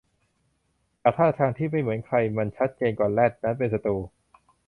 [1.03, 3.97] จากท่าทางที่ไม่เหมือนใครมันชัดเจนว่าแรดนั้นเป็นศัตรู